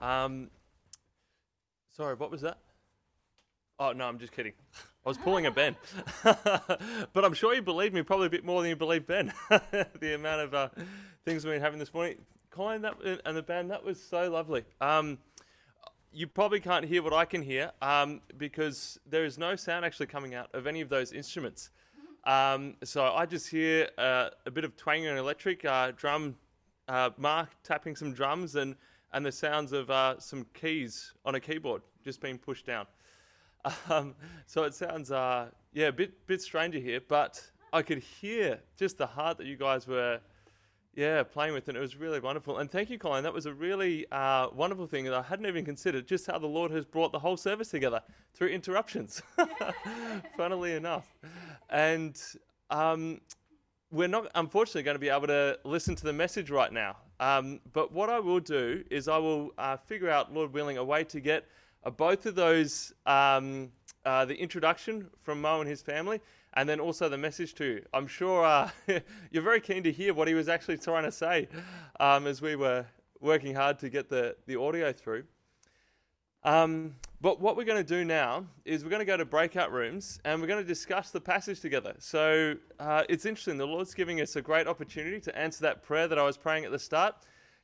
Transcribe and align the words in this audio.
Um, 0.00 0.50
sorry, 1.94 2.14
what 2.14 2.30
was 2.30 2.40
that? 2.42 2.58
Oh, 3.80 3.92
no, 3.92 4.06
I'm 4.06 4.18
just 4.18 4.32
kidding. 4.32 4.52
I 5.06 5.08
was 5.08 5.18
pulling 5.18 5.46
a 5.46 5.50
Ben. 5.50 5.76
but 6.24 7.24
I'm 7.24 7.32
sure 7.32 7.54
you 7.54 7.62
believe 7.62 7.92
me 7.92 8.02
probably 8.02 8.26
a 8.26 8.30
bit 8.30 8.44
more 8.44 8.60
than 8.60 8.70
you 8.70 8.76
believe 8.76 9.06
Ben. 9.06 9.32
the 9.50 10.14
amount 10.14 10.42
of 10.42 10.54
uh, 10.54 10.68
things 11.24 11.44
we've 11.44 11.54
been 11.54 11.62
having 11.62 11.78
this 11.78 11.94
morning. 11.94 12.16
Colin 12.50 12.82
that, 12.82 12.96
and 13.24 13.36
the 13.36 13.42
band, 13.42 13.70
that 13.70 13.84
was 13.84 14.02
so 14.02 14.30
lovely. 14.30 14.64
Um, 14.80 15.18
you 16.12 16.26
probably 16.26 16.58
can't 16.58 16.84
hear 16.84 17.02
what 17.02 17.12
I 17.12 17.24
can 17.24 17.42
hear 17.42 17.70
um, 17.82 18.20
because 18.36 18.98
there 19.06 19.24
is 19.24 19.38
no 19.38 19.54
sound 19.54 19.84
actually 19.84 20.06
coming 20.06 20.34
out 20.34 20.48
of 20.54 20.66
any 20.66 20.80
of 20.80 20.88
those 20.88 21.12
instruments. 21.12 21.70
Um, 22.24 22.74
so 22.82 23.04
I 23.04 23.26
just 23.26 23.48
hear 23.48 23.88
uh, 23.96 24.30
a 24.44 24.50
bit 24.50 24.64
of 24.64 24.76
twanging 24.76 25.06
and 25.06 25.18
electric, 25.18 25.64
uh, 25.64 25.92
drum, 25.96 26.34
uh, 26.88 27.10
Mark 27.16 27.50
tapping 27.62 27.94
some 27.94 28.12
drums, 28.12 28.56
and, 28.56 28.74
and 29.12 29.24
the 29.24 29.32
sounds 29.32 29.72
of 29.72 29.90
uh, 29.90 30.18
some 30.18 30.46
keys 30.54 31.12
on 31.24 31.34
a 31.34 31.40
keyboard 31.40 31.82
just 32.04 32.20
being 32.20 32.38
pushed 32.38 32.66
down. 32.66 32.86
Um, 33.90 34.14
so 34.46 34.62
it 34.62 34.72
sounds, 34.72 35.10
uh, 35.10 35.48
yeah, 35.74 35.88
a 35.88 35.92
bit, 35.92 36.26
bit 36.26 36.40
stranger 36.40 36.78
here, 36.78 37.00
but 37.06 37.42
I 37.72 37.82
could 37.82 37.98
hear 37.98 38.60
just 38.78 38.96
the 38.96 39.06
heart 39.06 39.36
that 39.38 39.46
you 39.46 39.56
guys 39.56 39.86
were 39.86 40.20
yeah, 40.98 41.22
playing 41.22 41.54
with 41.54 41.68
and 41.68 41.76
It 41.76 41.80
was 41.80 41.96
really 41.96 42.18
wonderful. 42.18 42.58
And 42.58 42.68
thank 42.68 42.90
you, 42.90 42.98
Colin. 42.98 43.22
That 43.22 43.32
was 43.32 43.46
a 43.46 43.52
really 43.52 44.04
uh, 44.10 44.48
wonderful 44.52 44.88
thing 44.88 45.04
that 45.04 45.14
I 45.14 45.22
hadn't 45.22 45.46
even 45.46 45.64
considered 45.64 46.08
just 46.08 46.26
how 46.26 46.38
the 46.38 46.48
Lord 46.48 46.72
has 46.72 46.84
brought 46.84 47.12
the 47.12 47.20
whole 47.20 47.36
service 47.36 47.68
together 47.68 48.02
through 48.34 48.48
interruptions, 48.48 49.22
funnily 50.36 50.72
enough. 50.72 51.16
And 51.70 52.20
um, 52.70 53.20
we're 53.92 54.08
not, 54.08 54.28
unfortunately, 54.34 54.82
going 54.82 54.96
to 54.96 55.00
be 55.00 55.08
able 55.08 55.28
to 55.28 55.60
listen 55.62 55.94
to 55.94 56.04
the 56.04 56.12
message 56.12 56.50
right 56.50 56.72
now. 56.72 56.96
Um, 57.20 57.60
but 57.72 57.92
what 57.92 58.10
I 58.10 58.20
will 58.20 58.40
do 58.40 58.84
is 58.90 59.08
I 59.08 59.18
will 59.18 59.52
uh, 59.58 59.76
figure 59.76 60.10
out, 60.10 60.32
Lord 60.32 60.52
willing, 60.52 60.78
a 60.78 60.84
way 60.84 61.04
to 61.04 61.20
get 61.20 61.46
uh, 61.84 61.90
both 61.90 62.26
of 62.26 62.34
those 62.34 62.92
um, 63.06 63.70
uh, 64.04 64.24
the 64.24 64.34
introduction 64.34 65.08
from 65.22 65.40
Mo 65.40 65.60
and 65.60 65.68
his 65.68 65.82
family, 65.82 66.20
and 66.54 66.68
then 66.68 66.80
also 66.80 67.08
the 67.08 67.18
message 67.18 67.54
to 67.54 67.64
you. 67.64 67.84
I'm 67.92 68.06
sure 68.06 68.44
uh, 68.44 68.70
you're 69.30 69.42
very 69.42 69.60
keen 69.60 69.82
to 69.82 69.92
hear 69.92 70.14
what 70.14 70.28
he 70.28 70.34
was 70.34 70.48
actually 70.48 70.78
trying 70.78 71.04
to 71.04 71.12
say 71.12 71.48
um, 72.00 72.26
as 72.26 72.40
we 72.40 72.56
were 72.56 72.86
working 73.20 73.54
hard 73.54 73.78
to 73.80 73.90
get 73.90 74.08
the, 74.08 74.36
the 74.46 74.58
audio 74.58 74.92
through. 74.92 75.24
Um, 76.44 76.94
but 77.20 77.40
what 77.40 77.56
we're 77.56 77.64
going 77.64 77.84
to 77.84 77.96
do 77.96 78.04
now 78.04 78.46
is 78.64 78.84
we're 78.84 78.90
going 78.90 79.00
to 79.00 79.06
go 79.06 79.16
to 79.16 79.24
breakout 79.24 79.72
rooms 79.72 80.20
and 80.24 80.40
we're 80.40 80.46
going 80.46 80.62
to 80.62 80.68
discuss 80.68 81.10
the 81.10 81.20
passage 81.20 81.60
together. 81.60 81.94
So 81.98 82.54
uh, 82.78 83.04
it's 83.08 83.26
interesting. 83.26 83.58
The 83.58 83.66
Lord's 83.66 83.94
giving 83.94 84.20
us 84.20 84.36
a 84.36 84.42
great 84.42 84.66
opportunity 84.66 85.20
to 85.20 85.38
answer 85.38 85.62
that 85.62 85.82
prayer 85.82 86.06
that 86.08 86.18
I 86.18 86.22
was 86.22 86.36
praying 86.36 86.64
at 86.64 86.70
the 86.70 86.78
start. 86.78 87.14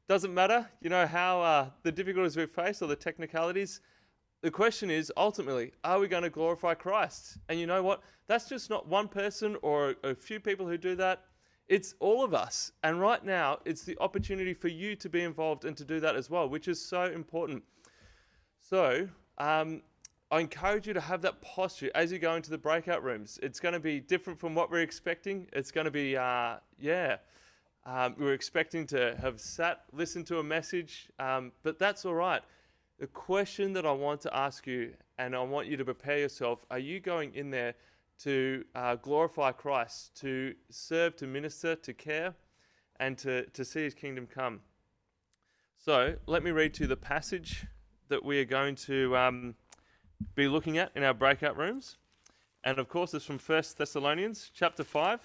Doesn't 0.09 0.35
matter, 0.35 0.69
you 0.81 0.91
know, 0.91 1.07
how 1.07 1.41
uh, 1.41 1.71
the 1.83 1.93
difficulties 1.93 2.37
we 2.37 2.47
face 2.47 2.83
or 2.83 2.89
the 2.89 2.97
technicalities 2.97 3.81
the 4.45 4.51
question 4.51 4.91
is 4.91 5.11
ultimately, 5.17 5.73
are 5.85 5.99
we 5.99 6.07
going 6.07 6.23
to 6.23 6.29
glorify 6.29 6.75
Christ? 6.75 7.39
And 7.49 7.59
you 7.59 7.67
know 7.67 7.83
what? 7.83 8.03
That's 8.27 8.47
just 8.47 8.69
not 8.69 8.87
one 8.87 9.09
person 9.09 9.57
or 9.63 9.95
a 10.05 10.15
few 10.15 10.39
people 10.39 10.69
who 10.69 10.77
do 10.77 10.95
that. 10.97 11.23
It's 11.69 11.95
all 11.99 12.23
of 12.23 12.35
us. 12.35 12.73
And 12.83 13.01
right 13.01 13.25
now, 13.25 13.61
it's 13.65 13.85
the 13.85 13.97
opportunity 14.01 14.53
for 14.53 14.69
you 14.69 14.97
to 14.97 15.09
be 15.09 15.23
involved 15.23 15.65
and 15.65 15.75
to 15.79 15.85
do 15.87 15.99
that 16.01 16.15
as 16.15 16.29
well, 16.29 16.47
which 16.47 16.69
is 16.69 16.79
so 16.79 17.05
important. 17.05 17.63
So, 18.61 19.09
um, 19.39 19.83
I 20.31 20.41
encourage 20.41 20.87
you 20.87 20.95
to 20.95 21.01
have 21.01 21.23
that 21.23 21.41
posture 21.43 21.91
as 21.95 22.11
you 22.11 22.19
go 22.19 22.35
into 22.35 22.51
the 22.51 22.59
breakout 22.59 23.05
rooms. 23.05 23.39
It's 23.43 23.61
going 23.61 23.75
to 23.75 23.81
be 23.81 24.01
different 24.01 24.39
from 24.39 24.55
what 24.55 24.71
we're 24.71 24.81
expecting. 24.81 25.47
It's 25.53 25.71
going 25.71 25.85
to 25.85 25.91
be, 25.91 26.17
uh, 26.17 26.57
yeah, 26.81 27.17
um, 27.87 28.15
we 28.19 28.27
are 28.27 28.33
expecting 28.33 28.87
to 28.89 29.17
have 29.21 29.41
sat, 29.41 29.83
listened 29.93 30.27
to 30.29 30.39
a 30.39 30.43
message, 30.43 31.09
um, 31.19 31.53
but 31.63 31.79
that's 31.79 32.05
all 32.05 32.15
right. 32.15 32.43
The 32.99 33.07
question 33.09 33.73
that 33.75 33.85
I 33.85 33.93
want 33.93 34.23
to 34.23 34.37
ask 34.37 34.67
you, 34.67 34.95
and 35.19 35.37
I 35.37 35.43
want 35.43 35.67
you 35.67 35.77
to 35.77 35.85
prepare 35.85 36.19
yourself 36.19 36.65
are 36.71 36.79
you 36.79 36.99
going 37.01 37.35
in 37.35 37.51
there 37.51 37.75
to 38.23 38.65
uh, 38.75 38.97
glorify 38.97 39.53
Christ, 39.53 40.17
to 40.21 40.55
serve, 40.71 41.17
to 41.17 41.27
minister, 41.27 41.75
to 41.77 41.93
care, 41.93 42.35
and 43.01 43.19
to, 43.19 43.45
to 43.51 43.65
see 43.65 43.83
his 43.83 43.95
kingdom 43.95 44.27
come? 44.27 44.61
So 45.77 46.17
let 46.27 46.43
me 46.43 46.51
read 46.51 46.73
to 46.75 46.85
you 46.85 46.87
the 46.87 46.97
passage 46.97 47.67
that 48.09 48.25
we 48.25 48.41
are 48.41 48.45
going 48.45 48.75
to 48.77 49.17
um, 49.17 49.55
be 50.35 50.49
looking 50.49 50.79
at 50.79 50.91
in 50.95 51.03
our 51.03 51.15
breakout 51.15 51.57
rooms. 51.57 51.97
And 52.63 52.79
of 52.79 52.89
course, 52.89 53.13
it's 53.15 53.25
from 53.25 53.39
1 53.39 53.63
Thessalonians 53.77 54.51
chapter 54.55 54.85
5. 54.85 55.21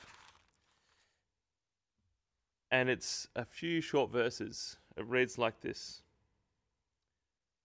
And 2.72 2.90
it's 2.90 3.28
a 3.36 3.46
few 3.46 3.82
short 3.82 4.12
verses. 4.12 4.78
It 4.98 5.06
reads 5.08 5.38
like 5.38 5.62
this 5.62 6.02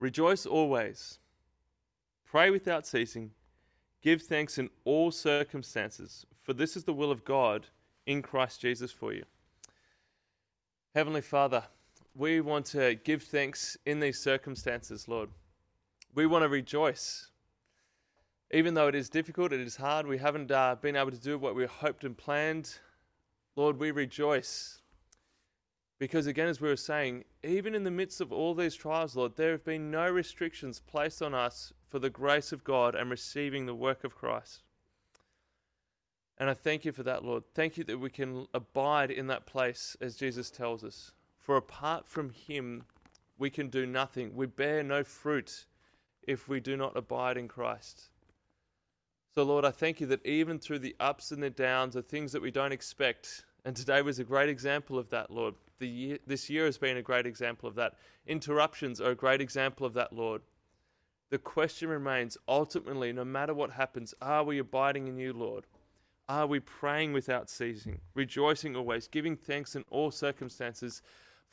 Rejoice 0.01 0.47
always. 0.47 1.19
Pray 2.25 2.51
without 2.51 2.87
ceasing. 2.87 3.31
Give 4.03 4.21
thanks 4.21 4.59
in 4.59 4.69
all 4.85 5.11
circumstances, 5.11 6.27
for 6.43 6.53
this 6.53 6.77
is 6.77 6.85
the 6.85 6.93
will 6.93 7.11
of 7.11 7.25
God 7.25 7.69
in 8.07 8.21
Christ 8.21 8.61
Jesus 8.61 8.93
for 8.93 9.13
you. 9.13 9.25
Heavenly 10.95 11.23
Father, 11.23 11.65
we 12.17 12.41
want 12.41 12.67
to 12.67 12.95
give 12.95 13.23
thanks 13.23 13.77
in 13.87 14.01
these 14.01 14.19
circumstances, 14.19 15.09
Lord. 15.09 15.31
We 16.15 16.27
want 16.27 16.45
to 16.45 16.49
rejoice. 16.49 17.29
Even 18.53 18.75
though 18.75 18.87
it 18.87 18.95
is 18.95 19.09
difficult, 19.09 19.53
it 19.53 19.61
is 19.61 19.77
hard, 19.77 20.07
we 20.07 20.19
haven't 20.19 20.51
uh, 20.51 20.77
been 20.81 20.95
able 20.95 21.11
to 21.11 21.19
do 21.19 21.39
what 21.39 21.57
we 21.57 21.67
hoped 21.67 22.05
and 22.05 22.17
planned. 22.17 22.79
Lord, 23.57 23.79
we 23.79 23.91
rejoice 23.91 24.81
because, 25.99 26.27
again, 26.27 26.49
as 26.49 26.61
we 26.61 26.69
were 26.69 26.77
saying, 26.77 27.25
even 27.43 27.75
in 27.75 27.83
the 27.83 27.91
midst 27.91 28.21
of 28.21 28.33
all 28.33 28.55
these 28.55 28.75
trials, 28.75 29.17
Lord, 29.17 29.37
there 29.37 29.53
have 29.53 29.65
been 29.65 29.91
no 29.91 30.09
restrictions 30.09 30.81
placed 30.81 31.23
on 31.23 31.35
us 31.35 31.73
for 31.89 31.99
the 31.99 32.11
grace 32.11 32.53
of 32.53 32.63
God 32.65 32.95
and 32.95 33.11
receiving 33.11 33.67
the 33.67 33.75
work 33.75 34.05
of 34.05 34.15
Christ. 34.15 34.63
And 36.39 36.51
I 36.51 36.55
thank 36.55 36.85
you 36.85 36.93
for 36.93 37.05
that, 37.05 37.25
Lord. 37.25 37.45
Thank 37.55 37.77
you 37.77 37.85
that 37.85 37.99
we 37.99 38.11
can 38.11 38.47
abide 38.53 39.11
in 39.11 39.29
that 39.29 39.47
place 39.47 39.97
as 40.01 40.17
Jesus 40.17 40.51
tells 40.51 40.83
us. 40.85 41.13
For 41.45 41.57
apart 41.57 42.09
from 42.09 42.31
Him, 42.31 42.85
we 43.39 43.51
can 43.51 43.69
do 43.69 43.85
nothing. 43.85 44.35
We 44.35 44.47
bear 44.47 44.83
no 44.83 45.05
fruit 45.05 45.67
if 46.27 46.49
we 46.49 46.59
do 46.59 46.75
not 46.75 46.97
abide 46.97 47.37
in 47.37 47.49
Christ. 47.49 48.09
So, 49.35 49.43
Lord, 49.43 49.67
I 49.67 49.71
thank 49.71 50.01
you 50.01 50.07
that 50.07 50.25
even 50.25 50.59
through 50.59 50.79
the 50.79 50.97
ups 51.01 51.33
and 51.33 51.43
the 51.43 51.51
downs, 51.51 51.95
the 51.95 52.03
things 52.03 52.33
that 52.33 52.41
we 52.41 52.51
don't 52.51 52.73
expect, 52.73 53.45
and 53.67 53.77
today 53.77 54.01
was 54.01 54.19
a 54.19 54.25
great 54.25 54.49
example 54.49 54.99
of 54.99 55.11
that, 55.11 55.31
Lord. 55.31 55.55
The 55.81 55.89
year, 55.89 56.19
this 56.27 56.49
year 56.49 56.65
has 56.65 56.79
been 56.79 56.97
a 56.97 57.03
great 57.03 57.27
example 57.27 57.69
of 57.69 57.75
that. 57.75 57.95
Interruptions 58.27 58.99
are 59.01 59.11
a 59.11 59.15
great 59.15 59.43
example 59.43 59.85
of 59.85 59.93
that, 59.95 60.15
Lord. 60.15 60.41
The 61.29 61.39
question 61.39 61.91
remains 61.91 62.39
ultimately, 62.49 63.13
no 63.13 63.25
matter 63.25 63.53
what 63.53 63.73
happens, 63.73 64.15
are 64.23 64.45
we 64.45 64.59
abiding 64.61 65.09
in 65.09 65.19
you, 65.19 65.35
Lord? 65.35 65.67
Are 66.27 66.47
we 66.47 66.61
praying 66.61 67.13
without 67.13 67.51
ceasing, 67.51 68.01
rejoicing 68.15 68.77
always, 68.77 69.09
giving 69.09 69.37
thanks 69.37 69.77
in 69.77 69.85
all 69.91 70.11
circumstances? 70.11 71.03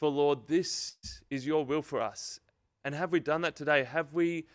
For, 0.01 0.09
Lord, 0.09 0.47
this 0.47 0.95
is 1.29 1.45
your 1.45 1.63
will 1.63 1.83
for 1.83 2.01
us. 2.01 2.39
And 2.83 2.95
have 2.95 3.11
we 3.11 3.19
done 3.19 3.41
that 3.41 3.55
today? 3.55 3.83
Have 3.83 4.13
we 4.13 4.47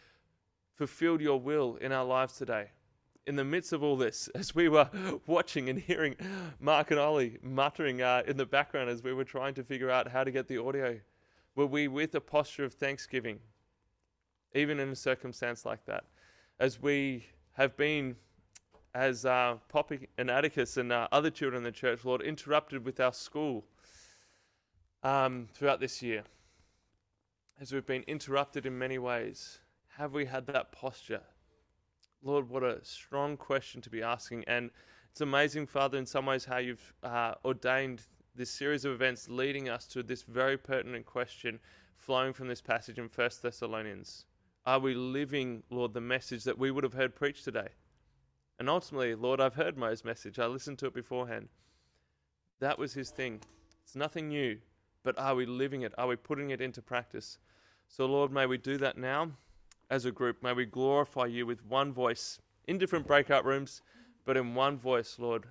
fulfilled 0.74 1.20
your 1.20 1.38
will 1.38 1.76
in 1.76 1.92
our 1.92 2.04
lives 2.04 2.36
today? 2.36 2.70
in 3.28 3.34
the 3.34 3.44
midst 3.44 3.72
of 3.72 3.82
all 3.82 3.96
this, 3.96 4.28
as 4.34 4.54
we 4.56 4.68
were 4.68 4.88
watching 5.26 5.68
and 5.68 5.78
hearing 5.78 6.16
Mark 6.58 6.90
and 6.90 6.98
Ollie 6.98 7.38
muttering 7.42 8.02
uh, 8.02 8.22
in 8.26 8.36
the 8.36 8.46
background 8.46 8.90
as 8.90 9.04
we 9.04 9.12
were 9.12 9.24
trying 9.24 9.54
to 9.54 9.62
figure 9.62 9.90
out 9.90 10.08
how 10.08 10.24
to 10.24 10.32
get 10.32 10.48
the 10.48 10.60
audio, 10.60 10.98
were 11.54 11.66
we 11.66 11.86
with 11.86 12.14
a 12.16 12.20
posture 12.20 12.64
of 12.64 12.74
thanksgiving, 12.74 13.38
even 14.54 14.80
in 14.80 14.88
a 14.88 14.96
circumstance 14.96 15.64
like 15.64 15.84
that? 15.86 16.04
As 16.58 16.82
we 16.82 17.26
have 17.52 17.76
been, 17.76 18.16
as 18.94 19.24
uh, 19.24 19.58
Poppy 19.68 20.08
and 20.18 20.28
Atticus 20.28 20.76
and 20.76 20.92
uh, 20.92 21.06
other 21.12 21.30
children 21.30 21.58
in 21.58 21.64
the 21.64 21.72
church, 21.72 22.04
Lord, 22.04 22.22
interrupted 22.22 22.84
with 22.84 22.98
our 23.00 23.12
school 23.12 23.64
um, 25.06 25.46
throughout 25.54 25.78
this 25.78 26.02
year, 26.02 26.24
as 27.60 27.72
we've 27.72 27.86
been 27.86 28.02
interrupted 28.08 28.66
in 28.66 28.76
many 28.76 28.98
ways, 28.98 29.60
have 29.96 30.12
we 30.12 30.24
had 30.24 30.46
that 30.48 30.72
posture? 30.72 31.22
Lord, 32.24 32.48
what 32.48 32.64
a 32.64 32.84
strong 32.84 33.36
question 33.36 33.80
to 33.82 33.90
be 33.90 34.02
asking. 34.02 34.42
And 34.48 34.68
it's 35.12 35.20
amazing, 35.20 35.68
Father, 35.68 35.96
in 35.96 36.06
some 36.06 36.26
ways, 36.26 36.44
how 36.44 36.58
you've 36.58 36.92
uh, 37.04 37.34
ordained 37.44 38.02
this 38.34 38.50
series 38.50 38.84
of 38.84 38.92
events 38.92 39.28
leading 39.28 39.68
us 39.68 39.86
to 39.86 40.02
this 40.02 40.22
very 40.22 40.58
pertinent 40.58 41.06
question 41.06 41.60
flowing 41.94 42.32
from 42.32 42.48
this 42.48 42.60
passage 42.60 42.98
in 42.98 43.08
First 43.08 43.42
Thessalonians. 43.42 44.26
Are 44.66 44.80
we 44.80 44.94
living, 44.94 45.62
Lord, 45.70 45.94
the 45.94 46.00
message 46.00 46.42
that 46.44 46.58
we 46.58 46.72
would 46.72 46.82
have 46.82 46.94
heard 46.94 47.14
preached 47.14 47.44
today? 47.44 47.68
And 48.58 48.68
ultimately, 48.68 49.14
Lord, 49.14 49.40
I've 49.40 49.54
heard 49.54 49.78
Mo's 49.78 50.04
message. 50.04 50.40
I 50.40 50.46
listened 50.46 50.80
to 50.80 50.86
it 50.86 50.94
beforehand. 50.94 51.48
That 52.58 52.76
was 52.76 52.92
his 52.92 53.10
thing. 53.10 53.40
It's 53.84 53.94
nothing 53.94 54.28
new, 54.28 54.58
but 55.06 55.16
are 55.20 55.36
we 55.36 55.46
living 55.46 55.82
it? 55.82 55.94
Are 55.96 56.08
we 56.08 56.16
putting 56.16 56.50
it 56.50 56.60
into 56.60 56.82
practice? 56.82 57.38
So, 57.86 58.06
Lord, 58.06 58.32
may 58.32 58.44
we 58.44 58.58
do 58.58 58.76
that 58.78 58.98
now 58.98 59.30
as 59.88 60.04
a 60.04 60.10
group. 60.10 60.42
May 60.42 60.52
we 60.52 60.66
glorify 60.66 61.26
you 61.26 61.46
with 61.46 61.64
one 61.64 61.92
voice 61.92 62.40
in 62.66 62.76
different 62.76 63.06
breakout 63.06 63.44
rooms, 63.44 63.82
but 64.24 64.36
in 64.36 64.56
one 64.56 64.76
voice, 64.76 65.16
Lord. 65.20 65.46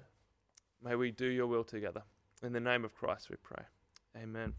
May 0.84 0.96
we 0.96 1.10
do 1.10 1.28
your 1.28 1.48
will 1.48 1.64
together. 1.64 2.04
In 2.44 2.52
the 2.52 2.60
name 2.60 2.84
of 2.84 2.94
Christ 2.94 3.30
we 3.30 3.38
pray. 3.38 3.64
Amen. 4.22 4.54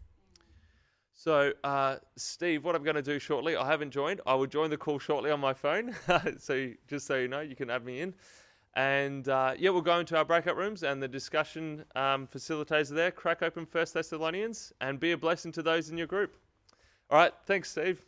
So 1.13 1.53
uh, 1.63 1.97
Steve, 2.15 2.65
what 2.65 2.75
I'm 2.75 2.83
going 2.83 2.95
to 2.95 3.03
do 3.03 3.19
shortly, 3.19 3.55
I 3.55 3.67
haven't 3.67 3.91
joined. 3.91 4.21
I 4.25 4.33
will 4.33 4.47
join 4.47 4.71
the 4.71 4.77
call 4.77 4.97
shortly 4.97 5.29
on 5.29 5.39
my 5.39 5.53
phone. 5.53 5.95
so, 6.39 6.71
just 6.87 7.05
so 7.05 7.17
you 7.17 7.27
know, 7.27 7.41
you 7.41 7.55
can 7.55 7.69
add 7.69 7.85
me 7.85 8.01
in. 8.01 8.15
And 8.77 9.27
uh, 9.27 9.55
yeah, 9.57 9.71
we'll 9.71 9.81
go 9.81 9.97
into 9.97 10.15
our 10.15 10.23
breakout 10.23 10.55
rooms 10.55 10.83
and 10.83 11.01
the 11.01 11.07
discussion 11.07 11.83
um, 11.95 12.27
facilitators 12.27 12.89
there. 12.89 13.09
Crack 13.09 13.41
open 13.41 13.65
First 13.65 13.95
Thessalonians 13.95 14.71
and 14.81 14.99
be 14.99 15.13
a 15.13 15.17
blessing 15.17 15.51
to 15.53 15.63
those 15.63 15.89
in 15.89 15.97
your 15.97 16.05
group. 16.05 16.37
All 17.09 17.17
right. 17.17 17.33
Thanks, 17.47 17.71
Steve. 17.71 18.05